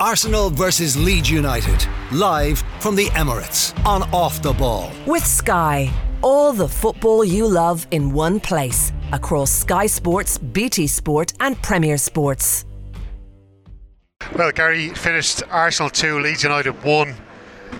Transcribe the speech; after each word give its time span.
Arsenal 0.00 0.48
versus 0.50 0.96
Leeds 0.96 1.28
United, 1.28 1.84
live 2.12 2.62
from 2.78 2.94
the 2.94 3.06
Emirates 3.06 3.74
on 3.84 4.04
Off 4.12 4.40
the 4.40 4.52
Ball. 4.52 4.92
With 5.06 5.26
Sky, 5.26 5.92
all 6.22 6.52
the 6.52 6.68
football 6.68 7.24
you 7.24 7.48
love 7.48 7.84
in 7.90 8.12
one 8.12 8.38
place 8.38 8.92
across 9.12 9.50
Sky 9.50 9.88
Sports, 9.88 10.38
BT 10.38 10.86
Sport, 10.86 11.32
and 11.40 11.60
Premier 11.62 11.98
Sports. 11.98 12.64
Well, 14.36 14.52
Gary 14.52 14.90
finished 14.90 15.42
Arsenal 15.50 15.90
2, 15.90 16.20
Leeds 16.20 16.44
United 16.44 16.80
1. 16.84 17.14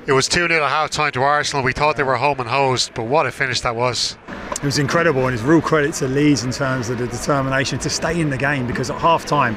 It 0.09 0.12
was 0.12 0.27
2 0.27 0.48
0 0.48 0.64
at 0.64 0.69
half 0.69 0.91
time 0.91 1.12
to 1.12 1.23
Arsenal. 1.23 1.64
We 1.64 1.73
thought 1.73 1.96
they 1.96 2.03
were 2.03 2.16
home 2.16 2.41
and 2.41 2.48
hosed, 2.48 2.95
but 2.95 3.05
what 3.05 3.27
a 3.27 3.30
finish 3.30 3.61
that 3.61 3.77
was. 3.77 4.16
It 4.59 4.64
was 4.64 4.79
incredible, 4.79 5.25
and 5.27 5.34
it's 5.34 5.45
real 5.45 5.61
credit 5.61 5.95
to 5.95 6.09
Leeds 6.09 6.43
in 6.43 6.50
terms 6.50 6.90
of 6.90 6.98
the 6.98 7.07
determination 7.07 7.79
to 7.79 7.88
stay 7.88 8.20
in 8.20 8.29
the 8.29 8.36
game 8.36 8.66
because 8.66 8.90
at 8.90 8.98
half 8.98 9.25
time, 9.25 9.57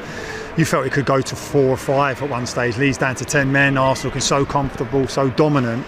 you 0.57 0.63
felt 0.63 0.85
it 0.85 0.91
could 0.91 1.07
go 1.07 1.21
to 1.21 1.35
four 1.35 1.69
or 1.69 1.77
five 1.77 2.21
at 2.21 2.29
one 2.29 2.45
stage. 2.45 2.77
Leeds 2.77 2.99
down 2.99 3.15
to 3.15 3.25
10 3.25 3.51
men, 3.51 3.79
Arsenal 3.79 4.09
looking 4.09 4.21
so 4.21 4.45
comfortable, 4.45 5.07
so 5.07 5.31
dominant. 5.31 5.87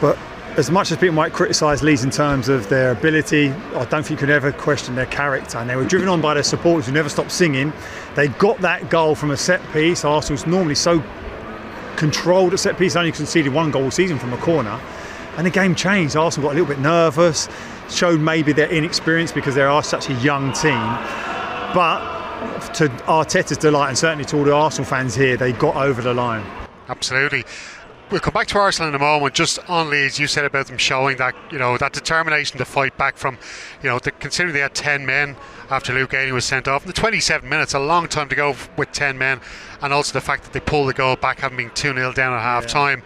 But 0.00 0.18
as 0.56 0.70
much 0.70 0.90
as 0.90 0.96
people 0.96 1.14
might 1.14 1.34
criticise 1.34 1.82
Leeds 1.82 2.04
in 2.04 2.10
terms 2.10 2.48
of 2.48 2.70
their 2.70 2.92
ability, 2.92 3.50
I 3.50 3.84
don't 3.84 4.02
think 4.02 4.12
you 4.12 4.16
could 4.16 4.30
ever 4.30 4.50
question 4.50 4.94
their 4.94 5.06
character. 5.06 5.58
And 5.58 5.68
they 5.68 5.76
were 5.76 5.84
driven 5.84 6.08
on 6.08 6.22
by 6.22 6.32
their 6.32 6.42
supporters 6.42 6.86
who 6.86 6.92
never 6.92 7.10
stopped 7.10 7.32
singing. 7.32 7.70
They 8.14 8.28
got 8.28 8.58
that 8.62 8.88
goal 8.88 9.14
from 9.14 9.30
a 9.30 9.36
set 9.36 9.60
piece. 9.74 10.06
Arsenal's 10.06 10.46
normally 10.46 10.74
so 10.74 11.04
controlled 11.96 12.54
at 12.54 12.60
set 12.60 12.78
piece, 12.78 12.96
only 12.96 13.12
conceded 13.12 13.52
one 13.52 13.70
goal 13.70 13.90
season 13.90 14.18
from 14.18 14.32
a 14.32 14.38
corner. 14.38 14.80
And 15.36 15.46
the 15.46 15.50
game 15.50 15.74
changed. 15.74 16.16
Arsenal 16.16 16.48
got 16.48 16.56
a 16.56 16.58
little 16.60 16.74
bit 16.74 16.78
nervous, 16.78 17.48
showed 17.90 18.20
maybe 18.20 18.52
their 18.52 18.70
inexperience 18.70 19.32
because 19.32 19.54
they 19.54 19.62
are 19.62 19.82
such 19.82 20.08
a 20.08 20.14
young 20.14 20.52
team. 20.52 20.80
But 21.74 22.00
to 22.74 22.88
Arteta's 23.06 23.56
delight, 23.56 23.88
and 23.88 23.98
certainly 23.98 24.24
to 24.26 24.36
all 24.36 24.44
the 24.44 24.54
Arsenal 24.54 24.88
fans 24.88 25.14
here, 25.14 25.36
they 25.36 25.52
got 25.52 25.76
over 25.76 26.02
the 26.02 26.14
line. 26.14 26.44
Absolutely. 26.88 27.44
We'll 28.10 28.20
come 28.20 28.34
back 28.34 28.46
to 28.48 28.58
Arsenal 28.58 28.90
in 28.90 28.94
a 28.94 28.98
moment. 28.98 29.34
Just 29.34 29.58
on 29.70 29.88
Leeds, 29.88 30.18
you 30.18 30.26
said 30.26 30.44
about 30.44 30.66
them 30.66 30.76
showing 30.76 31.16
that 31.16 31.34
you 31.50 31.58
know 31.58 31.78
that 31.78 31.94
determination 31.94 32.58
to 32.58 32.64
fight 32.66 32.98
back 32.98 33.16
from, 33.16 33.38
you 33.82 33.88
know, 33.88 33.98
the, 33.98 34.10
considering 34.10 34.52
they 34.52 34.60
had 34.60 34.74
ten 34.74 35.06
men 35.06 35.36
after 35.72 35.94
Luke 35.94 36.12
Ayling 36.12 36.34
was 36.34 36.44
sent 36.44 36.68
off. 36.68 36.82
In 36.82 36.88
the 36.88 36.92
27 36.92 37.48
minutes, 37.48 37.72
a 37.72 37.78
long 37.78 38.06
time 38.06 38.28
to 38.28 38.34
go 38.34 38.54
with 38.76 38.92
10 38.92 39.16
men, 39.16 39.40
and 39.80 39.92
also 39.92 40.12
the 40.12 40.20
fact 40.20 40.44
that 40.44 40.52
they 40.52 40.60
pulled 40.60 40.88
the 40.88 40.92
goal 40.92 41.16
back, 41.16 41.40
having 41.40 41.56
been 41.56 41.70
2 41.70 41.94
0 41.94 42.12
down 42.12 42.34
at 42.34 42.42
half 42.42 42.66
time. 42.66 43.02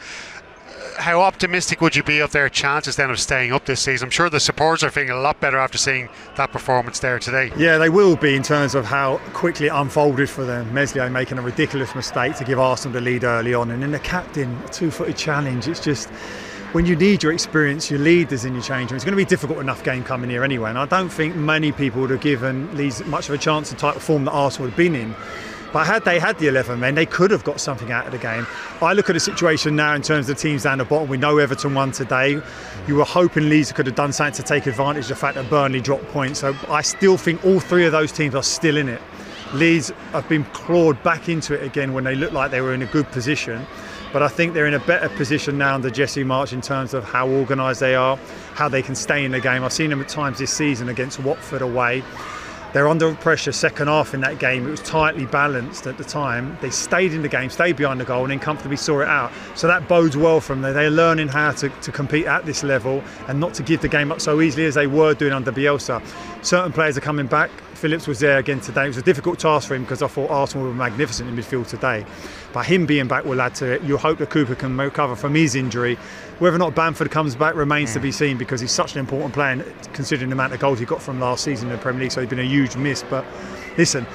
How 0.99 1.21
optimistic 1.21 1.81
would 1.81 1.95
you 1.95 2.03
be 2.03 2.21
of 2.21 2.33
their 2.33 2.49
chances 2.49 2.97
then 2.97 3.11
of 3.11 3.21
staying 3.21 3.53
up 3.53 3.67
this 3.67 3.81
season? 3.81 4.07
I'm 4.07 4.11
sure 4.11 4.31
the 4.31 4.41
supporters 4.41 4.83
are 4.83 4.91
feeling 4.91 5.11
a 5.11 5.21
lot 5.21 5.41
better 5.41 5.59
after 5.59 5.79
seeing 5.79 6.09
that 6.37 6.53
performance 6.53 7.01
there 7.01 7.19
today. 7.19 7.53
Yeah, 7.57 7.79
they 7.79 7.89
will 7.89 8.17
be 8.17 8.35
in 8.35 8.43
terms 8.43 8.75
of 8.75 8.87
how 8.87 9.19
quickly 9.33 9.67
it 9.67 9.73
unfolded 9.75 10.31
for 10.31 10.45
them. 10.45 10.73
Meslier 10.73 11.11
making 11.11 11.39
a 11.39 11.43
ridiculous 11.43 11.95
mistake 11.95 12.37
to 12.37 12.45
give 12.45 12.59
Arsenal 12.59 12.95
the 12.95 13.01
lead 13.01 13.25
early 13.25 13.55
on, 13.55 13.71
and 13.71 13.83
then 13.83 13.93
the 13.93 13.99
captain, 13.99 14.57
a 14.65 14.69
two-footed 14.69 15.17
challenge. 15.17 15.69
It's 15.69 15.81
just 15.81 16.09
when 16.73 16.87
you 16.87 16.97
need 16.97 17.23
your 17.23 17.33
experience, 17.33 17.91
your 17.91 18.01
leaders 18.01 18.45
in 18.45 18.55
your 18.55 18.63
change 18.63 18.91
room, 18.91 18.97
it's 18.97 19.05
going 19.05 19.13
to 19.13 19.17
be 19.17 19.23
a 19.23 19.27
difficult 19.27 19.59
enough 19.59 19.85
game 19.85 20.03
coming 20.03 20.31
here 20.31 20.45
anyway. 20.45 20.71
And 20.71 20.79
I 20.79 20.87
don't 20.87 21.09
think 21.11 21.37
many 21.37 21.73
people 21.73 22.01
would 22.01 22.11
have 22.11 22.21
given 22.21 22.75
Leeds 22.77 23.05
much 23.05 23.29
of 23.29 23.35
a 23.35 23.39
chance 23.39 23.69
to 23.71 23.77
type 23.77 23.97
of 23.97 24.03
form 24.03 24.25
that 24.25 24.33
Arsenal 24.33 24.69
had 24.69 24.77
been 24.77 24.95
in. 24.95 25.15
But 25.77 25.87
had 25.87 26.07
they 26.07 26.19
had 26.19 26.39
the 26.39 26.49
11 26.49 26.81
men, 26.81 26.95
they 26.95 27.05
could 27.05 27.31
have 27.31 27.45
got 27.45 27.61
something 27.61 27.93
out 27.93 28.07
of 28.07 28.13
the 28.13 28.17
game. 28.17 28.47
I 28.81 28.95
look 28.95 29.11
at 29.11 29.13
the 29.13 29.21
situation 29.21 29.77
now 29.77 29.95
in 29.95 30.01
terms 30.01 30.27
of 30.27 30.35
the 30.35 30.41
teams 30.41 30.63
down 30.63 30.79
the 30.79 30.87
bottom. 30.87 31.07
We 31.07 31.19
know 31.19 31.37
Everton 31.37 31.75
won 31.75 31.93
today. 31.93 32.41
You 32.87 32.95
were 32.95 33.05
hoping 33.05 33.51
Leeds 33.51 33.73
could 33.73 33.85
have 33.85 33.95
done 33.95 34.11
something 34.11 34.33
to 34.37 34.43
take 34.43 34.65
advantage 34.65 35.03
of 35.03 35.09
the 35.11 35.17
fact 35.17 35.35
that 35.35 35.51
Burnley 35.51 35.83
dropped 35.83 36.07
points. 36.07 36.41
So 36.41 36.57
I 36.71 36.81
still 36.81 37.19
think 37.19 37.45
all 37.45 37.61
three 37.61 37.85
of 37.85 37.93
those 37.93 38.11
teams 38.11 38.35
are 38.35 38.43
still 38.43 38.79
in 38.79 38.89
it. 38.89 39.03
Leeds 39.53 39.91
have 40.13 40.27
been 40.31 40.45
clawed 40.55 41.03
back 41.03 41.29
into 41.29 41.53
it 41.53 41.63
again 41.63 41.93
when 41.93 42.05
they 42.05 42.15
looked 42.15 42.33
like 42.33 42.51
they 42.51 42.63
were 42.63 42.73
in 42.73 42.81
a 42.81 42.87
good 42.87 43.07
position. 43.09 43.67
But 44.15 44.23
I 44.23 44.29
think 44.29 44.55
they're 44.55 44.65
in 44.65 44.73
a 44.73 44.87
better 44.87 45.11
position 45.11 45.59
now 45.59 45.75
under 45.75 45.91
Jesse 45.91 46.25
Marsch 46.25 46.55
in 46.55 46.63
terms 46.63 46.95
of 46.95 47.05
how 47.05 47.29
organised 47.29 47.81
they 47.81 47.95
are, 47.95 48.17
how 48.55 48.71
they 48.71 48.81
can 48.81 48.95
stay 48.95 49.27
in 49.27 49.33
the 49.33 49.41
game. 49.41 49.63
I've 49.63 49.75
seen 49.75 49.91
them 49.91 50.01
at 50.01 50.09
times 50.09 50.39
this 50.39 50.55
season 50.55 50.89
against 50.89 51.21
Watford 51.21 51.61
away 51.61 52.03
they're 52.77 52.89
under 52.89 53.15
pressure 53.15 53.53
second 53.53 53.89
half 53.89 54.13
in 54.13 54.21
that 54.21 54.39
game. 54.39 54.67
It 54.67 54.71
was 54.71 54.83
tightly 54.83 55.25
balanced 55.25 55.87
at 55.87 55.97
the 55.97 56.05
time. 56.05 56.59
They 56.61 56.69
stayed 56.69 57.15
in 57.15 57.23
the 57.23 57.29
game, 57.29 57.49
stayed 57.49 57.75
behind 57.75 57.99
the 57.99 58.05
goal, 58.05 58.25
and 58.25 58.31
then 58.31 58.39
comfortably 58.39 58.77
saw 58.77 59.01
it 59.01 59.09
out. 59.09 59.33
So 59.55 59.67
that 59.67 59.89
bodes 59.89 60.15
well 60.15 60.43
from 60.43 60.61
them. 60.61 60.75
They're 60.75 60.91
learning 60.91 61.29
how 61.29 61.53
to, 61.53 61.71
to 61.71 61.91
compete 61.91 62.27
at 62.27 62.45
this 62.45 62.63
level 62.63 63.03
and 63.29 63.41
not 63.41 63.55
to 63.55 63.63
give 63.63 63.81
the 63.81 63.89
game 63.89 64.13
up 64.13 64.21
so 64.21 64.43
easily 64.43 64.67
as 64.67 64.75
they 64.75 64.87
were 64.87 65.15
doing 65.15 65.33
under 65.33 65.53
Bielsa. 65.53 66.03
Certain 66.45 66.71
players 66.71 66.99
are 66.99 67.01
coming 67.01 67.27
back. 67.27 67.51
Phillips 67.77 68.07
was 68.07 68.19
there 68.21 68.39
again 68.39 68.61
today. 68.61 68.85
It 68.85 68.89
was 68.89 68.97
a 68.97 69.03
difficult 69.03 69.39
task 69.39 69.69
for 69.69 69.75
him 69.75 69.83
because 69.83 70.03
I 70.03 70.09
thought 70.09 70.31
Arsenal 70.31 70.67
were 70.67 70.75
magnificent 70.75 71.29
in 71.29 71.37
midfield 71.37 71.69
today. 71.69 72.05
But 72.53 72.67
him 72.67 72.87
being 72.87 73.07
back 73.07 73.25
will 73.25 73.41
add 73.41 73.55
to 73.57 73.73
it. 73.73 73.83
You 73.83 73.99
hope 73.99 74.19
that 74.19 74.31
Cooper 74.31 74.55
can 74.55 74.77
recover 74.77 75.15
from 75.15 75.35
his 75.35 75.55
injury. 75.55 75.97
Whether 76.39 76.57
or 76.57 76.59
not 76.59 76.75
Bamford 76.75 77.11
comes 77.11 77.37
back 77.37 77.55
remains 77.55 77.91
mm. 77.91 77.95
to 77.95 78.01
be 78.01 78.09
mm. 78.09 78.15
seen 78.15 78.39
because 78.39 78.61
he's 78.61 78.73
such 78.73 78.95
an 78.95 79.01
important 79.01 79.35
player 79.35 79.63
considering 79.93 80.31
the 80.31 80.35
amount 80.35 80.55
of 80.55 80.61
goals 80.61 80.79
he 80.79 80.87
got 80.87 81.03
from 81.03 81.21
last 81.21 81.45
season 81.45 81.69
in 81.69 81.77
the 81.77 81.83
Premier 81.83 82.03
League. 82.03 82.13
So 82.13 82.21
he's 82.21 82.31
been 82.31 82.39
a 82.39 82.43
huge 82.43 82.77
miss. 82.77 83.03
But 83.03 83.25
listen, 83.77 84.07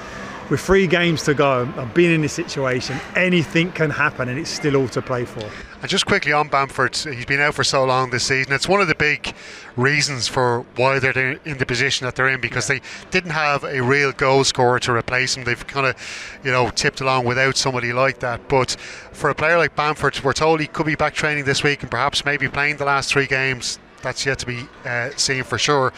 with 0.50 0.60
three 0.60 0.86
games 0.86 1.22
to 1.24 1.34
go, 1.34 1.68
I've 1.76 1.94
been 1.94 2.10
in 2.10 2.20
this 2.20 2.32
situation. 2.32 2.98
Anything 3.16 3.72
can 3.72 3.90
happen, 3.90 4.28
and 4.28 4.38
it's 4.38 4.50
still 4.50 4.76
all 4.76 4.88
to 4.88 5.02
play 5.02 5.24
for. 5.24 5.48
And 5.82 5.90
just 5.90 6.06
quickly 6.06 6.32
on 6.32 6.46
Bamford, 6.46 6.96
he's 6.96 7.24
been 7.24 7.40
out 7.40 7.54
for 7.54 7.64
so 7.64 7.84
long 7.84 8.10
this 8.10 8.24
season. 8.24 8.52
It's 8.52 8.68
one 8.68 8.80
of 8.80 8.86
the 8.86 8.94
big 8.94 9.34
reasons 9.74 10.28
for 10.28 10.64
why 10.76 11.00
they're 11.00 11.32
in 11.44 11.58
the 11.58 11.66
position 11.66 12.04
that 12.04 12.14
they're 12.14 12.28
in 12.28 12.40
because 12.40 12.70
yeah. 12.70 12.76
they 12.76 12.82
didn't 13.10 13.32
have 13.32 13.64
a 13.64 13.80
real 13.82 14.12
goal 14.12 14.44
scorer 14.44 14.78
to 14.78 14.92
replace 14.92 15.36
him. 15.36 15.42
They've 15.42 15.66
kind 15.66 15.86
of, 15.86 16.40
you 16.44 16.52
know, 16.52 16.70
tipped 16.70 17.00
along 17.00 17.24
without 17.24 17.56
somebody 17.56 17.92
like 17.92 18.20
that. 18.20 18.48
But 18.48 18.76
for 19.12 19.30
a 19.30 19.34
player 19.34 19.58
like 19.58 19.74
Bamford, 19.74 20.20
we're 20.22 20.34
told 20.34 20.60
he 20.60 20.68
could 20.68 20.86
be 20.86 20.94
back 20.94 21.14
training 21.14 21.46
this 21.46 21.64
week 21.64 21.82
and 21.82 21.90
perhaps 21.90 22.24
maybe 22.24 22.46
playing 22.46 22.76
the 22.76 22.84
last 22.84 23.10
three 23.10 23.26
games. 23.26 23.80
That's 24.02 24.24
yet 24.24 24.38
to 24.40 24.46
be 24.46 24.68
uh, 24.84 25.10
seen 25.16 25.42
for 25.42 25.58
sure. 25.58 25.92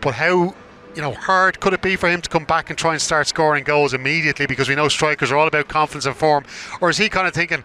But 0.00 0.14
how 0.14 0.54
you 0.94 1.02
know, 1.02 1.12
hard 1.12 1.60
could 1.60 1.72
it 1.72 1.82
be 1.82 1.96
for 1.96 2.08
him 2.08 2.20
to 2.20 2.28
come 2.28 2.44
back 2.44 2.70
and 2.70 2.78
try 2.78 2.92
and 2.92 3.00
start 3.00 3.26
scoring 3.26 3.64
goals 3.64 3.94
immediately 3.94 4.46
because 4.46 4.68
we 4.68 4.74
know 4.74 4.88
strikers 4.88 5.30
are 5.30 5.36
all 5.36 5.46
about 5.46 5.68
confidence 5.68 6.06
and 6.06 6.16
form? 6.16 6.44
Or 6.80 6.90
is 6.90 6.98
he 6.98 7.08
kind 7.08 7.26
of 7.26 7.34
thinking, 7.34 7.64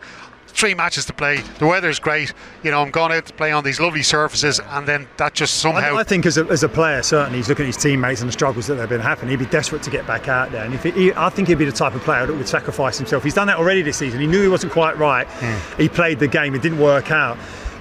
three 0.58 0.74
matches 0.74 1.06
to 1.06 1.14
play, 1.14 1.38
the 1.60 1.68
weather's 1.68 2.00
great, 2.00 2.34
you 2.64 2.72
know, 2.72 2.82
I'm 2.82 2.90
going 2.90 3.12
out 3.12 3.28
to 3.28 3.34
play 3.34 3.52
on 3.52 3.64
these 3.64 3.80
lovely 3.80 4.02
surfaces, 4.02 4.60
and 4.60 4.88
then 4.88 5.08
that 5.18 5.36
just 5.36 5.56
somehow. 5.56 5.96
I, 5.96 6.00
I 6.00 6.04
think 6.04 6.26
as 6.26 6.38
a, 6.38 6.46
as 6.48 6.64
a 6.64 6.70
player, 6.70 7.04
certainly, 7.04 7.38
he's 7.38 7.48
looking 7.48 7.64
at 7.64 7.68
his 7.68 7.78
teammates 7.78 8.22
and 8.22 8.28
the 8.28 8.34
struggles 8.34 8.66
that 8.68 8.76
they've 8.76 8.90
been 8.90 9.00
having. 9.00 9.30
He'd 9.30 9.38
be 9.38 9.46
desperate 9.46 9.84
to 9.84 9.92
get 9.92 10.08
back 10.08 10.28
out 10.28 10.52
there. 10.52 10.66
And 10.66 10.74
if 10.74 10.84
he, 10.84 11.14
I 11.14 11.30
think 11.30 11.48
he'd 11.48 11.60
be 11.60 11.66
the 11.66 11.72
type 11.72 11.94
of 11.94 12.02
player 12.02 12.26
that 12.26 12.34
would 12.34 12.48
sacrifice 12.48 12.98
himself. 12.98 13.24
He's 13.24 13.36
done 13.36 13.48
that 13.48 13.58
already 13.58 13.84
this 13.84 13.98
season. 13.98 14.20
He 14.20 14.26
knew 14.26 14.42
he 14.42 14.48
wasn't 14.48 14.74
quite 14.74 14.98
right. 14.98 15.28
Mm. 15.28 15.78
He 15.78 15.90
played 15.90 16.18
the 16.18 16.28
game, 16.28 16.56
it 16.56 16.64
didn't 16.64 16.80
work 16.80 17.12
out. 17.12 17.38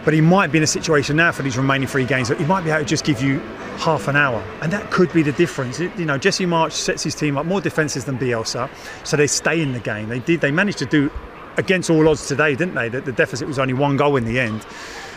But 0.06 0.14
he 0.14 0.20
might 0.20 0.52
be 0.52 0.58
in 0.58 0.64
a 0.64 0.68
situation 0.68 1.16
now 1.16 1.32
for 1.32 1.42
these 1.42 1.56
remaining 1.56 1.88
three 1.88 2.04
games 2.04 2.28
that 2.28 2.38
he 2.38 2.44
might 2.46 2.62
be 2.62 2.70
able 2.70 2.84
to 2.84 2.88
just 2.88 3.04
give 3.04 3.20
you 3.20 3.40
half 3.78 4.06
an 4.06 4.14
hour, 4.14 4.40
and 4.62 4.72
that 4.72 4.88
could 4.92 5.12
be 5.12 5.20
the 5.20 5.32
difference. 5.32 5.80
It, 5.80 5.90
you 5.98 6.04
know, 6.04 6.16
Jesse 6.16 6.46
Marsch 6.46 6.74
sets 6.74 7.02
his 7.02 7.16
team 7.16 7.36
up 7.36 7.44
more 7.44 7.60
defenses 7.60 8.04
than 8.04 8.16
Bielsa, 8.16 8.70
so 9.04 9.16
they 9.16 9.26
stay 9.26 9.60
in 9.60 9.72
the 9.72 9.80
game. 9.80 10.08
They 10.08 10.20
did. 10.20 10.40
They 10.40 10.52
managed 10.52 10.78
to 10.78 10.86
do 10.86 11.10
against 11.56 11.90
all 11.90 12.08
odds 12.08 12.28
today, 12.28 12.54
didn't 12.54 12.76
they? 12.76 12.88
That 12.88 13.04
the 13.04 13.10
deficit 13.10 13.48
was 13.48 13.58
only 13.58 13.74
one 13.74 13.96
goal 13.96 14.14
in 14.16 14.24
the 14.24 14.38
end. 14.38 14.64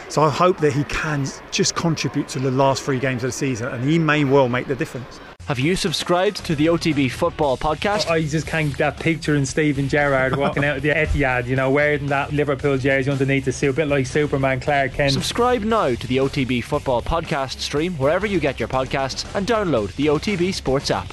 So 0.10 0.24
I 0.24 0.32
hope 0.32 0.58
that 0.58 0.74
he 0.74 0.84
can 0.86 1.28
just 1.52 1.76
contribute 1.76 2.28
to 2.30 2.40
the 2.40 2.50
last 2.50 2.82
three 2.82 2.98
games 2.98 3.24
of 3.24 3.28
the 3.28 3.34
season, 3.34 3.68
and 3.68 3.88
he 3.88 4.00
may 4.00 4.24
well 4.24 4.50
make 4.50 4.66
the 4.66 4.76
difference. 4.76 5.20
Have 5.50 5.58
you 5.58 5.76
subscribed 5.76 6.46
to 6.46 6.54
the 6.54 6.68
OTB 6.68 7.12
Football 7.12 7.58
Podcast? 7.58 8.08
I 8.08 8.22
just 8.22 8.46
can't 8.46 8.70
get 8.70 8.78
that 8.78 9.00
picture 9.00 9.36
in 9.36 9.48
Steven 9.48 9.90
Gerrard 9.90 10.38
walking 10.38 10.64
out 10.64 10.78
of 10.78 10.84
the 10.84 10.90
Etihad, 10.90 11.48
you 11.48 11.56
know, 11.56 11.72
wearing 11.72 12.06
that 12.06 12.32
Liverpool 12.32 12.78
jersey 12.78 13.10
underneath 13.10 13.46
the 13.46 13.52
suit, 13.52 13.72
a 13.72 13.74
bit 13.74 13.88
like 13.88 14.06
Superman 14.06 14.60
Clark 14.60 14.94
Kent. 14.94 15.12
Subscribe 15.14 15.64
now 15.64 15.96
to 15.96 16.06
the 16.06 16.18
OTB 16.18 16.64
Football 16.64 17.02
Podcast 17.02 17.62
stream 17.62 17.94
wherever 17.94 18.28
you 18.28 18.40
get 18.40 18.60
your 18.60 18.70
podcasts 18.70 19.26
and 19.34 19.48
download 19.48 19.96
the 19.96 20.06
OTB 20.06 20.54
Sports 20.54 20.92
app. 20.92 21.12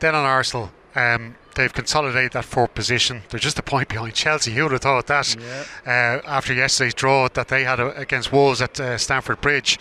Then 0.00 0.14
on 0.14 0.26
Arsenal, 0.26 0.70
um, 0.94 1.36
they've 1.54 1.72
consolidated 1.72 2.32
that 2.32 2.44
fourth 2.44 2.74
position. 2.74 3.22
They're 3.30 3.40
just 3.40 3.58
a 3.58 3.62
point 3.62 3.88
behind 3.88 4.12
Chelsea. 4.12 4.52
Who 4.52 4.64
would 4.64 4.72
have 4.72 4.82
thought 4.82 5.06
that 5.06 5.34
yeah. 5.86 6.20
uh, 6.26 6.28
after 6.28 6.52
yesterday's 6.52 6.92
draw 6.92 7.28
that 7.28 7.48
they 7.48 7.64
had 7.64 7.80
a, 7.80 7.98
against 7.98 8.32
Wolves 8.32 8.60
at 8.60 8.78
uh, 8.78 8.98
Stamford 8.98 9.40
Bridge? 9.40 9.78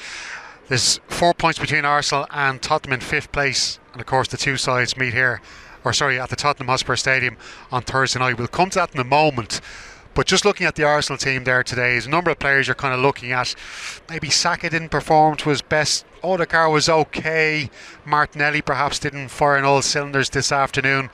There's 0.74 1.00
four 1.08 1.36
points 1.36 1.60
between 1.60 1.86
Arsenal 1.86 2.26
and 2.32 2.60
Tottenham 2.60 2.94
in 2.94 3.00
fifth 3.00 3.32
place, 3.32 3.78
and 3.92 4.02
of 4.02 4.08
course 4.08 4.28
the 4.30 4.38
two 4.38 4.58
sides 4.58 4.98
meet 4.98 5.14
here, 5.14 5.40
or 5.84 5.94
sorry, 5.94 6.20
at 6.20 6.32
the 6.32 6.36
Tottenham 6.36 6.68
Hotspur 6.68 6.96
Stadium 6.96 7.38
on 7.72 7.84
Thursday 7.84 8.18
night. 8.18 8.40
We'll 8.40 8.48
come 8.48 8.72
to 8.72 8.80
that 8.80 8.96
in 8.96 9.00
a 9.00 9.04
moment. 9.04 9.62
But 10.16 10.26
just 10.26 10.46
looking 10.46 10.66
at 10.66 10.74
the 10.74 10.84
Arsenal 10.84 11.20
team 11.20 11.44
there 11.44 11.62
today, 11.64 11.92
there's 11.92 12.08
a 12.08 12.10
number 12.10 12.32
of 12.32 12.40
players 12.40 12.66
you're 12.66 12.74
kind 12.74 12.92
of 12.92 13.02
looking 13.02 13.32
at. 13.32 13.54
Maybe 14.10 14.32
Saka 14.32 14.68
didn't 14.68 14.90
perform 14.90 15.38
to 15.38 15.50
his 15.52 15.62
best. 15.62 16.08
Odegaard 16.24 16.74
was 16.74 16.90
okay. 16.90 17.70
Martinelli 18.04 18.64
perhaps 18.64 18.98
didn't 18.98 19.28
fire 19.28 19.58
on 19.58 19.66
all 19.66 19.84
cylinders 19.84 20.32
this 20.32 20.52
afternoon. 20.52 21.12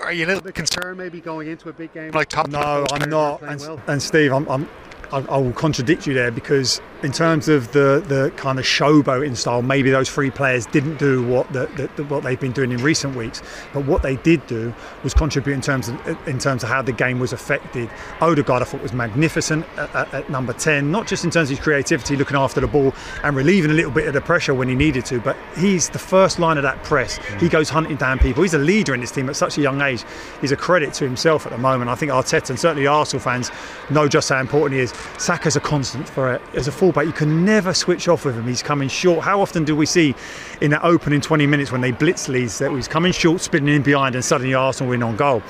Are 0.00 0.12
you 0.12 0.26
a 0.26 0.28
little 0.28 0.44
bit 0.44 0.54
concerned 0.54 0.96
maybe 0.96 1.20
going 1.20 1.48
into 1.48 1.68
a 1.68 1.72
big 1.72 1.92
game 1.92 2.12
like 2.12 2.28
Tottenham? 2.28 2.60
No, 2.60 2.86
I'm 2.92 3.10
not. 3.10 3.42
And, 3.42 3.60
well? 3.60 3.82
and 3.88 4.00
Steve, 4.00 4.32
I'm, 4.32 4.48
I'm 4.48 4.68
I, 5.12 5.18
I 5.18 5.36
will 5.38 5.52
contradict 5.52 6.06
you 6.06 6.14
there 6.14 6.30
because 6.30 6.80
in 7.02 7.12
terms 7.12 7.48
of 7.48 7.72
the, 7.72 8.04
the 8.06 8.32
kind 8.36 8.58
of 8.58 8.64
showboating 8.64 9.36
style, 9.36 9.62
maybe 9.62 9.90
those 9.90 10.08
three 10.08 10.30
players 10.30 10.66
didn't 10.66 10.98
do 10.98 11.26
what 11.26 11.52
the, 11.52 11.66
the, 11.96 12.04
what 12.04 12.22
they've 12.22 12.38
been 12.38 12.52
doing 12.52 12.70
in 12.70 12.78
recent 12.78 13.16
weeks. 13.16 13.42
But 13.72 13.84
what 13.84 14.02
they 14.02 14.16
did 14.16 14.46
do 14.46 14.72
was 15.02 15.12
contribute 15.12 15.54
in 15.54 15.60
terms 15.60 15.88
of 15.88 16.28
in 16.28 16.38
terms 16.38 16.62
of 16.62 16.68
how 16.68 16.82
the 16.82 16.92
game 16.92 17.18
was 17.18 17.32
affected. 17.32 17.90
Odegaard, 18.20 18.62
I 18.62 18.64
thought, 18.64 18.82
was 18.82 18.92
magnificent 18.92 19.66
at, 19.76 20.14
at, 20.14 20.30
number 20.30 20.52
ten, 20.52 20.90
not 20.90 21.06
just 21.06 21.24
in 21.24 21.30
terms 21.30 21.50
of 21.50 21.56
his 21.56 21.64
creativity, 21.64 22.16
looking 22.16 22.36
after 22.36 22.60
the 22.60 22.66
ball 22.66 22.94
and 23.22 23.36
relieving 23.36 23.70
a 23.70 23.74
little 23.74 23.90
bit 23.90 24.06
of 24.06 24.14
the 24.14 24.20
pressure 24.20 24.54
when 24.54 24.68
he 24.68 24.74
needed 24.74 25.04
to, 25.06 25.20
but 25.20 25.36
he's 25.56 25.88
the 25.88 25.98
first 25.98 26.38
line 26.38 26.56
of 26.56 26.62
that 26.62 26.82
press. 26.84 27.18
Mm. 27.18 27.40
He 27.40 27.48
goes 27.48 27.68
hunting 27.68 27.96
down 27.96 28.18
people. 28.18 28.42
He's 28.42 28.54
a 28.54 28.58
leader 28.58 28.94
in 28.94 29.00
this 29.00 29.10
team 29.10 29.28
at 29.28 29.36
such 29.36 29.58
a 29.58 29.60
young 29.60 29.80
age. 29.80 30.04
He's 30.40 30.52
a 30.52 30.56
credit 30.56 30.94
to 30.94 31.04
himself 31.04 31.46
at 31.46 31.52
the 31.52 31.58
moment. 31.58 31.90
I 31.90 31.94
think 31.94 32.12
Arteta 32.12 32.50
and 32.50 32.58
certainly 32.58 32.86
Arsenal 32.86 33.22
fans 33.22 33.50
know 33.90 34.08
just 34.08 34.28
how 34.28 34.40
important 34.40 34.78
he 34.78 34.82
is. 34.82 34.92
Saka's 35.18 35.56
a 35.56 35.60
constant 35.60 36.08
for 36.08 36.32
it. 36.32 36.42
As 36.54 36.68
a 36.68 36.72
fullback, 36.92 37.06
you 37.06 37.12
can 37.12 37.44
never 37.44 37.74
switch 37.74 38.08
off 38.08 38.24
with 38.24 38.36
him. 38.36 38.46
He's 38.46 38.62
coming 38.62 38.88
short. 38.88 39.24
How 39.24 39.40
often 39.40 39.64
do 39.64 39.74
we 39.74 39.86
see 39.86 40.14
in 40.60 40.70
that 40.72 40.84
opening 40.84 41.20
20 41.20 41.46
minutes 41.46 41.72
when 41.72 41.80
they 41.80 41.92
blitz 41.92 42.28
Leeds 42.28 42.58
that 42.58 42.70
he's 42.72 42.88
coming 42.88 43.12
short, 43.12 43.40
spinning 43.40 43.74
in 43.74 43.82
behind, 43.82 44.14
and 44.14 44.24
suddenly 44.24 44.54
Arsenal 44.54 44.90
win 44.90 45.02
on 45.02 45.16
goal? 45.16 45.42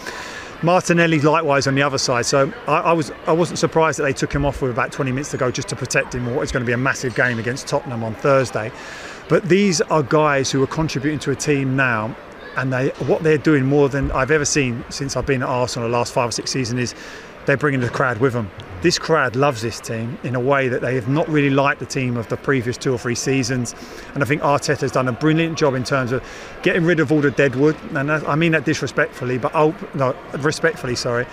Martinelli 0.63 1.19
likewise 1.19 1.67
on 1.67 1.75
the 1.75 1.83
other 1.83 1.99
side. 1.99 2.25
So 2.25 2.53
I, 2.69 2.79
I, 2.79 2.93
was 2.93 3.11
I 3.27 3.33
wasn't 3.33 3.59
surprised 3.59 3.99
that 3.99 4.05
they 4.05 4.13
took 4.13 4.33
him 4.33 4.47
off 4.47 4.63
with 4.63 4.71
about 4.71 4.93
20 4.93 5.11
minutes 5.11 5.33
to 5.33 5.37
go 5.37 5.51
just 5.51 5.69
to 5.69 5.77
protect 5.77 6.15
him. 6.15 6.33
What 6.35 6.43
is 6.43 6.53
going 6.53 6.63
to 6.63 6.67
be 6.67 6.73
a 6.73 6.79
massive 6.79 7.15
game 7.17 7.39
against 7.39 7.67
Tottenham 7.67 8.05
on 8.05 8.15
Thursday. 8.15 8.71
But 9.29 9.49
these 9.49 9.81
are 9.81 10.03
guys 10.03 10.53
who 10.53 10.63
are 10.63 10.69
contributing 10.69 11.19
to 11.21 11.33
a 11.33 11.37
team 11.37 11.75
now 11.75 12.15
and 12.57 12.73
they 12.73 12.89
what 13.07 13.23
they're 13.23 13.39
doing 13.39 13.65
more 13.65 13.89
than 13.89 14.13
I've 14.13 14.31
ever 14.31 14.45
seen 14.45 14.85
since 14.91 15.17
I've 15.17 15.27
been 15.27 15.43
at 15.43 15.49
Arsenal 15.49 15.89
the 15.89 15.97
last 15.97 16.13
five 16.13 16.29
or 16.29 16.33
six 16.33 16.51
seasons 16.51 16.93
is 16.93 16.95
they're 17.47 17.57
bringing 17.57 17.81
the 17.81 17.89
crowd 17.89 18.19
with 18.19 18.33
them. 18.33 18.51
This 18.83 18.99
crowd 18.99 19.37
loves 19.37 19.63
this 19.63 19.79
team 19.79 20.19
in 20.25 20.35
a 20.35 20.41
way 20.41 20.67
that 20.67 20.81
they 20.81 20.97
have 20.97 21.09
not 21.09 21.29
really 21.29 21.51
liked 21.51 21.79
the 21.79 21.87
team 21.87 22.17
of 22.17 22.29
the 22.29 22.37
previous 22.37 22.77
two 22.77 22.93
or 22.93 22.99
three 22.99 23.15
seasons. 23.15 23.77
And 24.15 24.25
I 24.25 24.27
think 24.27 24.43
Arteta 24.43 24.81
has 24.81 24.91
done 24.91 25.07
a 25.07 25.13
brilliant 25.13 25.57
job 25.57 25.75
in 25.75 25.85
terms 25.85 26.11
of 26.11 26.23
getting 26.63 26.85
rid 26.85 26.99
of 26.99 27.13
all 27.13 27.21
the 27.21 27.31
deadwood. 27.31 27.77
And 27.95 28.11
I 28.11 28.35
mean 28.35 28.53
that 28.53 28.65
disrespectfully, 28.65 29.39
but 29.39 29.53
oh, 29.55 29.75
no, 29.95 30.17
respectfully, 30.39 30.97
sorry. 30.97 31.27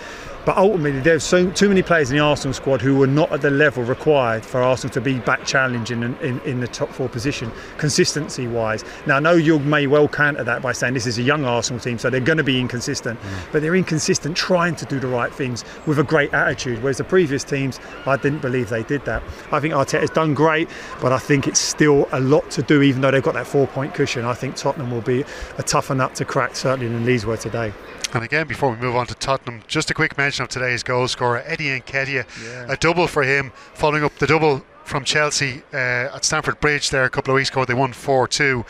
But 0.44 0.56
ultimately, 0.56 1.00
there's 1.00 1.22
so 1.22 1.50
too 1.50 1.68
many 1.68 1.82
players 1.82 2.10
in 2.10 2.16
the 2.16 2.22
Arsenal 2.22 2.54
squad 2.54 2.80
who 2.80 2.96
were 2.96 3.06
not 3.06 3.30
at 3.30 3.42
the 3.42 3.50
level 3.50 3.82
required 3.82 4.44
for 4.44 4.62
Arsenal 4.62 4.92
to 4.94 5.00
be 5.00 5.18
back 5.18 5.44
challenging 5.44 6.02
in, 6.02 6.16
in, 6.18 6.40
in 6.40 6.60
the 6.60 6.68
top 6.68 6.88
four 6.90 7.08
position, 7.08 7.52
consistency 7.76 8.46
wise. 8.46 8.84
Now, 9.06 9.16
I 9.16 9.20
know 9.20 9.32
you 9.32 9.58
may 9.58 9.86
well 9.86 10.08
counter 10.08 10.42
that 10.42 10.62
by 10.62 10.72
saying 10.72 10.94
this 10.94 11.06
is 11.06 11.18
a 11.18 11.22
young 11.22 11.44
Arsenal 11.44 11.78
team, 11.78 11.98
so 11.98 12.08
they're 12.08 12.20
going 12.20 12.38
to 12.38 12.44
be 12.44 12.58
inconsistent. 12.58 13.20
Mm. 13.20 13.52
But 13.52 13.62
they're 13.62 13.76
inconsistent 13.76 14.36
trying 14.36 14.76
to 14.76 14.86
do 14.86 14.98
the 14.98 15.08
right 15.08 15.32
things 15.32 15.64
with 15.86 15.98
a 15.98 16.04
great 16.04 16.32
attitude, 16.32 16.82
whereas 16.82 16.96
the 16.96 17.04
previous 17.04 17.44
teams, 17.44 17.78
I 18.06 18.16
didn't 18.16 18.40
believe 18.40 18.70
they 18.70 18.82
did 18.82 19.04
that. 19.04 19.22
I 19.52 19.60
think 19.60 19.74
Arteta's 19.74 20.10
done 20.10 20.32
great, 20.32 20.70
but 21.02 21.12
I 21.12 21.18
think 21.18 21.48
it's 21.48 21.60
still 21.60 22.08
a 22.12 22.20
lot 22.20 22.50
to 22.52 22.62
do, 22.62 22.80
even 22.80 23.02
though 23.02 23.10
they've 23.10 23.22
got 23.22 23.34
that 23.34 23.46
four 23.46 23.66
point 23.66 23.94
cushion. 23.94 24.24
I 24.24 24.34
think 24.34 24.56
Tottenham 24.56 24.90
will 24.90 25.02
be 25.02 25.24
a 25.58 25.62
tougher 25.62 25.94
nut 25.94 26.14
to 26.16 26.24
crack, 26.24 26.56
certainly 26.56 26.88
than 26.88 27.04
Leeds 27.04 27.26
were 27.26 27.36
today. 27.36 27.72
And 28.12 28.24
again, 28.24 28.48
before 28.48 28.70
we 28.70 28.76
move 28.76 28.96
on 28.96 29.06
to 29.06 29.14
Tottenham, 29.14 29.62
just 29.68 29.88
a 29.90 29.94
quick 29.94 30.18
mention 30.18 30.29
of 30.38 30.48
today's 30.48 30.82
goal 30.84 31.08
scorer, 31.08 31.42
Eddie 31.44 31.80
Nketiah. 31.80 32.24
Yeah. 32.44 32.72
A 32.72 32.76
double 32.76 33.08
for 33.08 33.24
him, 33.24 33.50
following 33.74 34.04
up 34.04 34.14
the 34.18 34.26
double 34.26 34.64
from 34.84 35.04
Chelsea 35.04 35.62
uh, 35.72 36.14
at 36.14 36.24
Stamford 36.24 36.60
Bridge 36.60 36.90
there 36.90 37.04
a 37.04 37.10
couple 37.10 37.32
of 37.32 37.36
weeks 37.36 37.48
ago. 37.48 37.64
They 37.64 37.74
won 37.74 37.92
4 37.92 38.28
2. 38.28 38.64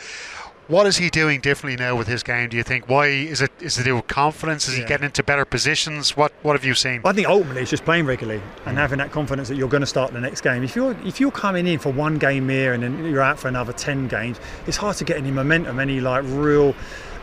What 0.67 0.87
is 0.87 0.97
he 0.97 1.09
doing 1.09 1.41
differently 1.41 1.83
now 1.83 1.97
with 1.97 2.07
his 2.07 2.23
game? 2.23 2.49
Do 2.49 2.55
you 2.55 2.63
think? 2.63 2.87
Why 2.87 3.07
is 3.07 3.41
it? 3.41 3.51
Is 3.59 3.77
it 3.77 3.83
do 3.83 3.95
with 3.95 4.07
confidence? 4.07 4.67
Is 4.67 4.75
yeah. 4.75 4.83
he 4.83 4.87
getting 4.87 5.05
into 5.05 5.23
better 5.23 5.43
positions? 5.43 6.15
What 6.15 6.31
What 6.43 6.55
have 6.55 6.63
you 6.63 6.75
seen? 6.75 7.01
I 7.03 7.11
think 7.13 7.27
ultimately 7.27 7.61
it's 7.61 7.71
just 7.71 7.83
playing 7.83 8.05
regularly 8.05 8.41
and 8.65 8.77
having 8.77 8.99
that 8.99 9.11
confidence 9.11 9.49
that 9.49 9.55
you're 9.55 9.69
going 9.69 9.81
to 9.81 9.87
start 9.87 10.13
the 10.13 10.21
next 10.21 10.41
game. 10.41 10.63
If 10.63 10.75
you're 10.75 10.95
if 11.03 11.19
you're 11.19 11.31
coming 11.31 11.67
in 11.67 11.79
for 11.79 11.91
one 11.91 12.17
game 12.17 12.47
here 12.47 12.73
and 12.73 12.83
then 12.83 13.03
you're 13.05 13.21
out 13.21 13.39
for 13.39 13.47
another 13.47 13.73
ten 13.73 14.07
games, 14.07 14.39
it's 14.65 14.77
hard 14.77 14.95
to 14.97 15.03
get 15.03 15.17
any 15.17 15.31
momentum, 15.31 15.79
any 15.79 15.99
like 15.99 16.23
real 16.27 16.73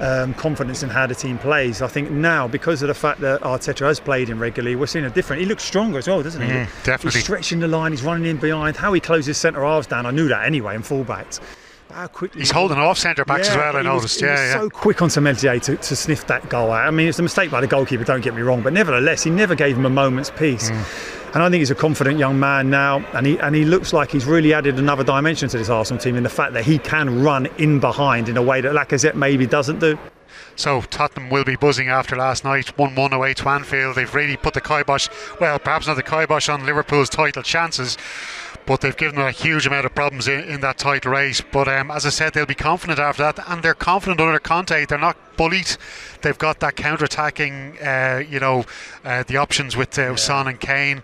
um, 0.00 0.34
confidence 0.34 0.82
in 0.82 0.90
how 0.90 1.06
the 1.06 1.14
team 1.14 1.38
plays. 1.38 1.80
I 1.80 1.88
think 1.88 2.10
now, 2.10 2.48
because 2.48 2.82
of 2.82 2.88
the 2.88 2.94
fact 2.94 3.20
that 3.20 3.40
Arteta 3.42 3.86
has 3.86 4.00
played 4.00 4.28
him 4.28 4.40
regularly, 4.40 4.76
we're 4.76 4.86
seeing 4.86 5.04
a 5.04 5.10
different. 5.10 5.40
He 5.40 5.48
looks 5.48 5.64
stronger 5.64 5.98
as 5.98 6.06
well, 6.06 6.22
doesn't 6.22 6.42
he? 6.42 6.48
Mm, 6.48 6.84
definitely. 6.84 7.16
He's 7.16 7.24
stretching 7.24 7.60
the 7.60 7.68
line, 7.68 7.92
he's 7.92 8.02
running 8.02 8.26
in 8.26 8.36
behind. 8.36 8.76
How 8.76 8.92
he 8.92 9.00
closes 9.00 9.38
centre 9.38 9.64
halves 9.64 9.86
down, 9.86 10.06
I 10.06 10.10
knew 10.10 10.28
that 10.28 10.44
anyway, 10.44 10.74
and 10.74 10.84
fullbacks. 10.84 11.40
How 11.90 12.06
quickly 12.06 12.40
he's 12.40 12.50
holding 12.50 12.78
off 12.78 12.98
centre 12.98 13.24
backs 13.24 13.48
yeah, 13.48 13.54
as 13.54 13.56
well. 13.58 13.76
I 13.76 13.82
noticed. 13.82 14.16
Was, 14.16 14.22
yeah, 14.22 14.34
yeah. 14.36 14.52
So 14.60 14.70
quick 14.70 15.00
on 15.00 15.10
Meslier 15.22 15.58
to, 15.60 15.76
to 15.76 15.96
sniff 15.96 16.26
that 16.26 16.48
goal 16.48 16.70
out. 16.70 16.86
I 16.86 16.90
mean, 16.90 17.08
it's 17.08 17.18
a 17.18 17.22
mistake 17.22 17.50
by 17.50 17.60
the 17.60 17.66
goalkeeper. 17.66 18.04
Don't 18.04 18.20
get 18.20 18.34
me 18.34 18.42
wrong, 18.42 18.62
but 18.62 18.72
nevertheless, 18.72 19.22
he 19.22 19.30
never 19.30 19.54
gave 19.54 19.76
him 19.76 19.86
a 19.86 19.90
moment's 19.90 20.30
peace. 20.30 20.70
Mm. 20.70 21.34
And 21.34 21.42
I 21.42 21.50
think 21.50 21.60
he's 21.60 21.70
a 21.70 21.74
confident 21.74 22.18
young 22.18 22.40
man 22.40 22.70
now, 22.70 22.98
and 23.14 23.26
he 23.26 23.38
and 23.38 23.54
he 23.54 23.64
looks 23.64 23.92
like 23.92 24.10
he's 24.10 24.24
really 24.24 24.54
added 24.54 24.78
another 24.78 25.04
dimension 25.04 25.48
to 25.50 25.58
this 25.58 25.68
Arsenal 25.68 26.02
team 26.02 26.16
in 26.16 26.22
the 26.22 26.30
fact 26.30 26.54
that 26.54 26.64
he 26.64 26.78
can 26.78 27.22
run 27.22 27.46
in 27.58 27.80
behind 27.80 28.28
in 28.28 28.36
a 28.36 28.42
way 28.42 28.60
that 28.60 28.72
Lacazette 28.72 29.14
maybe 29.14 29.46
doesn't 29.46 29.78
do. 29.78 29.98
So 30.56 30.80
Tottenham 30.82 31.30
will 31.30 31.44
be 31.44 31.56
buzzing 31.56 31.88
after 31.88 32.16
last 32.16 32.44
night, 32.44 32.76
1 32.76 32.94
1 32.94 33.12
away 33.12 33.34
to 33.34 33.48
Anfield. 33.48 33.94
They've 33.94 34.12
really 34.12 34.36
put 34.36 34.54
the 34.54 34.60
kibosh, 34.60 35.08
well, 35.40 35.58
perhaps 35.58 35.86
not 35.86 35.94
the 35.94 36.02
kibosh 36.02 36.48
on 36.48 36.66
Liverpool's 36.66 37.08
title 37.08 37.42
chances, 37.42 37.96
but 38.68 38.82
they've 38.82 38.98
given 38.98 39.16
them 39.16 39.26
a 39.26 39.32
huge 39.32 39.66
amount 39.66 39.86
of 39.86 39.94
problems 39.94 40.28
in, 40.28 40.40
in 40.44 40.60
that 40.60 40.76
tight 40.76 41.06
race. 41.06 41.40
But 41.40 41.68
um, 41.68 41.90
as 41.90 42.04
I 42.04 42.10
said, 42.10 42.34
they'll 42.34 42.44
be 42.44 42.54
confident 42.54 42.98
after 42.98 43.22
that, 43.22 43.38
and 43.48 43.62
they're 43.62 43.72
confident 43.72 44.20
under 44.20 44.38
Conte. 44.38 44.84
They're 44.84 44.98
not 44.98 45.16
bullied. 45.38 45.74
They've 46.20 46.36
got 46.36 46.60
that 46.60 46.76
counter 46.76 47.06
attacking, 47.06 47.78
uh, 47.78 48.22
you 48.28 48.38
know, 48.38 48.66
uh, 49.06 49.22
the 49.22 49.38
options 49.38 49.74
with 49.74 49.98
uh, 49.98 50.02
yeah. 50.02 50.14
Son 50.16 50.46
and 50.46 50.60
Kane 50.60 51.02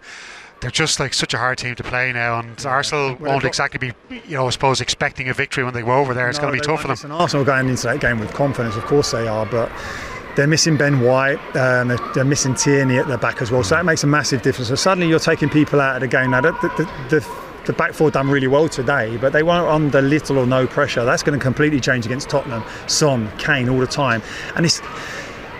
they're 0.60 0.70
just 0.70 0.98
like 0.98 1.12
such 1.12 1.34
a 1.34 1.36
hard 1.36 1.58
team 1.58 1.74
to 1.74 1.82
play 1.82 2.10
now, 2.10 2.38
and 2.38 2.58
yeah. 2.62 2.70
Arsenal 2.70 3.16
well, 3.20 3.32
won't 3.32 3.44
exactly 3.44 3.76
be, 3.78 3.92
you 4.26 4.36
know, 4.36 4.46
I 4.46 4.50
suppose 4.50 4.80
expecting 4.80 5.28
a 5.28 5.34
victory 5.34 5.62
when 5.62 5.74
they 5.74 5.82
go 5.82 5.92
over 5.92 6.14
there. 6.14 6.30
It's 6.30 6.38
no, 6.38 6.44
going 6.44 6.54
to 6.54 6.60
be 6.62 6.66
tough 6.66 6.80
for 6.80 6.88
them. 6.88 6.96
And 7.02 7.12
Arsenal 7.12 7.44
going 7.44 7.68
into 7.68 7.82
that 7.82 8.00
game 8.00 8.18
with 8.18 8.32
confidence, 8.32 8.74
of 8.74 8.84
course 8.84 9.10
they 9.10 9.28
are, 9.28 9.44
but 9.44 9.70
they're 10.36 10.46
missing 10.46 10.78
Ben 10.78 11.00
White, 11.00 11.38
um, 11.54 11.88
they're, 11.88 11.98
they're, 12.14 12.24
missing 12.24 12.54
Tierney 12.54 12.96
at 12.96 13.08
the 13.08 13.18
back 13.18 13.42
as 13.42 13.50
well, 13.50 13.62
so 13.62 13.74
that 13.74 13.84
makes 13.84 14.04
a 14.04 14.06
massive 14.06 14.40
difference. 14.40 14.68
So 14.68 14.74
suddenly 14.74 15.06
you're 15.06 15.18
taking 15.18 15.50
people 15.50 15.82
out 15.82 15.96
of 15.96 16.00
the 16.00 16.08
game 16.08 16.30
now. 16.30 16.40
The, 16.40 16.52
the, 16.52 16.90
the, 17.10 17.44
the 17.66 17.72
back 17.72 17.92
four 17.92 18.10
done 18.10 18.28
really 18.28 18.46
well 18.46 18.68
today, 18.68 19.16
but 19.16 19.32
they 19.32 19.42
weren't 19.42 19.68
under 19.68 20.00
little 20.02 20.38
or 20.38 20.46
no 20.46 20.66
pressure. 20.66 21.04
That's 21.04 21.22
going 21.22 21.38
to 21.38 21.42
completely 21.42 21.80
change 21.80 22.06
against 22.06 22.28
Tottenham. 22.28 22.64
Son, 22.86 23.30
Kane, 23.38 23.68
all 23.68 23.78
the 23.78 23.86
time, 23.86 24.22
and 24.56 24.64
it's 24.66 24.80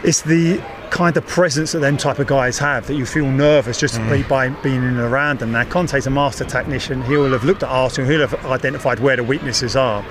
it's 0.03 0.23
the 0.23 0.62
kind 0.91 1.17
of 1.17 1.27
presence 1.27 1.73
that 1.73 1.81
them 1.81 1.97
type 1.97 2.21
of 2.21 2.27
guys 2.29 2.56
have 2.59 2.87
that 2.87 2.95
you 2.95 3.05
feel 3.05 3.27
nervous 3.27 3.81
just 3.81 3.99
mm. 3.99 4.29
by 4.29 4.49
being 4.62 4.77
in 4.77 4.85
and 4.85 5.01
around 5.01 5.41
them. 5.41 5.51
Now 5.51 5.65
Conte's 5.65 6.06
a 6.06 6.11
master 6.11 6.45
technician. 6.45 7.03
He 7.03 7.17
will 7.17 7.33
have 7.33 7.43
looked 7.43 7.65
at 7.65 7.69
Arsenal. 7.69 8.09
He'll 8.09 8.27
have 8.27 8.47
identified 8.47 9.00
where 9.00 9.17
the 9.17 9.25
weaknesses 9.25 9.75
are. 9.75 10.05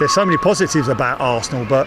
There's 0.00 0.12
so 0.12 0.24
many 0.24 0.38
positives 0.38 0.88
about 0.88 1.20
Arsenal, 1.20 1.64
but 1.66 1.86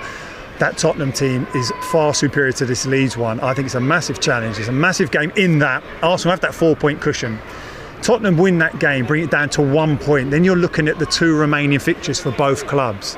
that 0.60 0.78
Tottenham 0.78 1.12
team 1.12 1.46
is 1.56 1.72
far 1.92 2.14
superior 2.14 2.54
to 2.54 2.66
this 2.66 2.86
Leeds 2.86 3.18
one. 3.18 3.40
I 3.42 3.54
think 3.54 3.66
it's 3.66 3.76
a 3.76 3.82
massive 3.82 4.22
challenge. 4.22 4.58
It's 4.58 4.70
a 4.70 4.72
massive 4.72 5.12
game 5.12 5.32
in 5.36 5.60
that 5.60 5.84
Arsenal 6.02 6.32
have 6.32 6.40
that 6.42 6.56
four-point 6.56 7.02
cushion. 7.02 7.40
Tottenham 8.02 8.38
win 8.38 8.58
that 8.60 8.80
game, 8.80 9.06
bring 9.06 9.24
it 9.24 9.32
down 9.32 9.50
to 9.50 9.62
one 9.62 9.98
point. 9.98 10.32
Then 10.32 10.44
you're 10.44 10.56
looking 10.56 10.88
at 10.88 11.00
the 11.00 11.06
two 11.06 11.36
remaining 11.36 11.80
fixtures 11.80 12.20
for 12.20 12.32
both 12.32 12.68
clubs. 12.68 13.18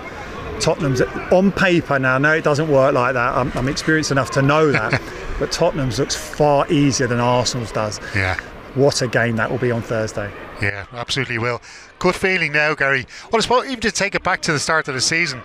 Tottenham's 0.60 1.02
on 1.32 1.52
paper 1.52 2.00
now. 2.00 2.18
No, 2.18 2.34
it 2.34 2.44
doesn't 2.44 2.70
work 2.70 2.94
like 2.94 3.14
that. 3.14 3.36
I'm, 3.36 3.52
I'm 3.54 3.70
experienced 3.70 4.12
enough 4.12 4.32
to 4.32 4.42
know 4.42 4.72
that. 4.72 5.02
but 5.40 5.52
Tottenham's 5.52 6.00
looks 6.00 6.16
far 6.16 6.70
easier 6.72 7.08
than 7.08 7.20
Arsenal's 7.20 7.72
does. 7.72 8.00
Yeah. 8.14 8.38
What 8.76 9.02
a 9.02 9.08
game 9.08 9.36
that 9.38 9.50
will 9.50 9.58
be 9.58 9.72
on 9.72 9.82
Thursday. 9.82 10.32
Yeah, 10.62 10.86
absolutely 10.92 11.38
will. 11.38 11.62
Good 11.98 12.16
feeling 12.16 12.52
now, 12.52 12.76
Gary. 12.76 13.06
Well, 13.32 13.38
I 13.38 13.42
suppose 13.42 13.66
even 13.66 13.80
to 13.82 13.92
take 13.92 14.16
it 14.16 14.24
back 14.24 14.42
to 14.44 14.52
the 14.52 14.60
start 14.60 14.88
of 14.88 14.94
the 14.94 15.02
season, 15.02 15.42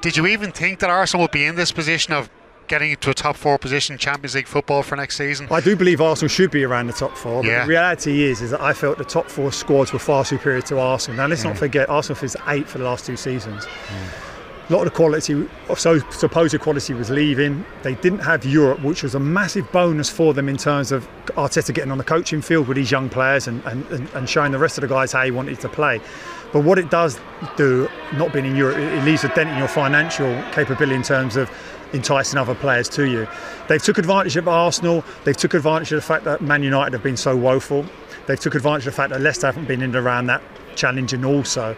did 0.00 0.16
you 0.16 0.26
even 0.26 0.52
think 0.52 0.78
that 0.80 0.90
Arsenal 0.90 1.24
would 1.24 1.32
be 1.32 1.44
in 1.44 1.56
this 1.56 1.72
position 1.72 2.12
of 2.12 2.30
getting 2.68 2.90
into 2.90 3.10
a 3.10 3.14
top 3.14 3.36
four 3.36 3.58
position 3.58 3.94
in 3.94 3.98
Champions 3.98 4.34
League 4.34 4.46
football 4.46 4.82
for 4.82 4.96
next 4.96 5.16
season? 5.16 5.48
I 5.50 5.60
do 5.60 5.74
believe 5.74 6.00
Arsenal 6.00 6.28
should 6.28 6.50
be 6.50 6.64
around 6.64 6.86
the 6.86 6.92
top 6.92 7.16
four. 7.16 7.42
But 7.42 7.48
yeah. 7.48 7.62
the 7.62 7.68
reality 7.68 8.22
is, 8.24 8.40
is 8.42 8.50
that 8.50 8.60
I 8.60 8.72
felt 8.72 8.98
the 8.98 9.04
top 9.04 9.28
four 9.28 9.52
squads 9.52 9.92
were 9.92 9.98
far 9.98 10.24
superior 10.24 10.60
to 10.62 10.78
Arsenal. 10.78 11.16
Now 11.16 11.26
let's 11.26 11.42
mm. 11.42 11.46
not 11.46 11.58
forget, 11.58 11.88
Arsenal 11.88 12.16
finished 12.16 12.36
eight 12.48 12.68
for 12.68 12.78
the 12.78 12.84
last 12.84 13.06
two 13.06 13.16
seasons. 13.16 13.64
Mm 13.66 14.28
a 14.68 14.72
lot 14.72 14.80
of 14.80 14.92
the 14.92 14.96
quality, 14.96 15.48
so 15.76 15.98
supposed 16.10 16.58
quality 16.60 16.92
was 16.92 17.08
leaving. 17.08 17.64
They 17.82 17.94
didn't 17.94 18.18
have 18.18 18.44
Europe, 18.44 18.82
which 18.82 19.02
was 19.02 19.14
a 19.14 19.20
massive 19.20 19.70
bonus 19.72 20.10
for 20.10 20.34
them 20.34 20.48
in 20.48 20.58
terms 20.58 20.92
of 20.92 21.08
Arteta 21.28 21.72
getting 21.72 21.90
on 21.90 21.96
the 21.96 22.04
coaching 22.04 22.42
field 22.42 22.68
with 22.68 22.76
these 22.76 22.90
young 22.90 23.08
players 23.08 23.48
and, 23.48 23.64
and, 23.64 23.86
and 23.90 24.28
showing 24.28 24.52
the 24.52 24.58
rest 24.58 24.76
of 24.76 24.82
the 24.82 24.88
guys 24.88 25.12
how 25.12 25.24
he 25.24 25.30
wanted 25.30 25.58
to 25.60 25.70
play. 25.70 26.00
But 26.52 26.64
what 26.64 26.78
it 26.78 26.90
does 26.90 27.18
do, 27.56 27.88
not 28.14 28.32
being 28.32 28.44
in 28.44 28.56
Europe, 28.56 28.76
it 28.76 29.04
leaves 29.04 29.24
a 29.24 29.28
dent 29.28 29.48
in 29.48 29.56
your 29.56 29.68
financial 29.68 30.42
capability 30.52 30.96
in 30.96 31.02
terms 31.02 31.36
of 31.36 31.50
enticing 31.92 32.38
other 32.38 32.54
players 32.54 32.88
to 32.90 33.08
you. 33.08 33.26
They've 33.68 33.82
took 33.82 33.98
advantage 33.98 34.36
of 34.36 34.48
Arsenal. 34.48 35.04
They've 35.24 35.36
took 35.36 35.54
advantage 35.54 35.92
of 35.92 35.96
the 35.96 36.06
fact 36.06 36.24
that 36.24 36.40
Man 36.40 36.62
United 36.62 36.92
have 36.92 37.02
been 37.02 37.16
so 37.16 37.36
woeful. 37.36 37.84
They've 38.26 38.38
took 38.38 38.54
advantage 38.54 38.86
of 38.86 38.92
the 38.92 38.96
fact 38.96 39.10
that 39.10 39.20
Leicester 39.20 39.46
haven't 39.46 39.66
been 39.66 39.80
in 39.80 39.94
and 39.94 39.96
around 39.96 40.26
that 40.26 40.42
challenging 40.76 41.24
also 41.24 41.76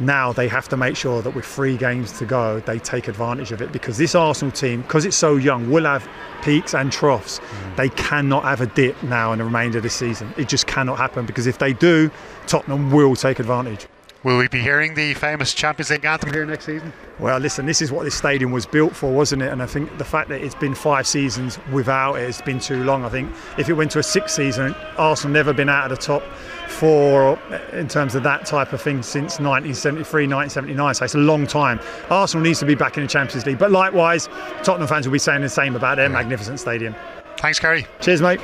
Now 0.00 0.32
they 0.32 0.48
have 0.48 0.68
to 0.68 0.76
make 0.76 0.96
sure 0.96 1.22
that 1.22 1.34
with 1.34 1.44
three 1.44 1.76
games 1.76 2.12
to 2.18 2.24
go, 2.24 2.60
they 2.60 2.78
take 2.78 3.08
advantage 3.08 3.52
of 3.52 3.62
it 3.62 3.72
because 3.72 3.98
this 3.98 4.14
Arsenal 4.14 4.50
team, 4.50 4.82
because 4.82 5.04
it's 5.04 5.16
so 5.16 5.36
young, 5.36 5.70
will 5.70 5.84
have 5.84 6.08
peaks 6.42 6.74
and 6.74 6.90
troughs. 6.90 7.38
Mm. 7.38 7.76
They 7.76 7.88
cannot 7.90 8.42
have 8.44 8.60
a 8.60 8.66
dip 8.66 9.00
now 9.02 9.32
in 9.32 9.38
the 9.38 9.44
remainder 9.44 9.78
of 9.78 9.84
the 9.84 9.90
season. 9.90 10.32
It 10.36 10.48
just 10.48 10.66
cannot 10.66 10.98
happen 10.98 11.26
because 11.26 11.46
if 11.46 11.58
they 11.58 11.72
do, 11.72 12.10
Tottenham 12.46 12.90
will 12.90 13.14
take 13.14 13.38
advantage. 13.38 13.86
Will 14.24 14.38
we 14.38 14.46
be 14.46 14.60
hearing 14.60 14.94
the 14.94 15.14
famous 15.14 15.52
Champions 15.52 15.90
League 15.90 16.04
anthem 16.04 16.32
here 16.32 16.46
next 16.46 16.66
season? 16.66 16.92
Well, 17.18 17.38
listen, 17.38 17.66
this 17.66 17.82
is 17.82 17.90
what 17.90 18.04
this 18.04 18.14
stadium 18.14 18.52
was 18.52 18.66
built 18.66 18.94
for, 18.94 19.12
wasn't 19.12 19.42
it? 19.42 19.50
And 19.50 19.60
I 19.60 19.66
think 19.66 19.98
the 19.98 20.04
fact 20.04 20.28
that 20.28 20.40
it's 20.40 20.54
been 20.54 20.76
five 20.76 21.08
seasons 21.08 21.58
without 21.72 22.14
it, 22.14 22.28
it's 22.28 22.40
been 22.40 22.60
too 22.60 22.84
long. 22.84 23.04
I 23.04 23.08
think 23.08 23.32
if 23.58 23.68
it 23.68 23.72
went 23.72 23.90
to 23.92 23.98
a 23.98 24.02
sixth 24.02 24.36
season, 24.36 24.76
Arsenal 24.96 25.32
never 25.32 25.52
been 25.52 25.68
out 25.68 25.90
of 25.90 25.98
the 25.98 26.02
top 26.04 26.22
four 26.68 27.36
in 27.72 27.88
terms 27.88 28.14
of 28.14 28.22
that 28.22 28.46
type 28.46 28.72
of 28.72 28.80
thing 28.80 29.02
since 29.02 29.40
1973, 29.40 30.28
1979. 30.28 30.94
So 30.94 31.04
it's 31.04 31.16
a 31.16 31.18
long 31.18 31.44
time. 31.44 31.80
Arsenal 32.08 32.44
needs 32.44 32.60
to 32.60 32.66
be 32.66 32.76
back 32.76 32.96
in 32.96 33.02
the 33.02 33.08
Champions 33.08 33.44
League. 33.44 33.58
But 33.58 33.72
likewise, 33.72 34.28
Tottenham 34.62 34.86
fans 34.86 35.04
will 35.04 35.12
be 35.12 35.18
saying 35.18 35.42
the 35.42 35.48
same 35.48 35.74
about 35.74 35.96
their 35.96 36.08
magnificent 36.08 36.60
stadium. 36.60 36.94
Thanks, 37.38 37.58
Gary. 37.58 37.88
Cheers, 38.00 38.22
mate. 38.22 38.40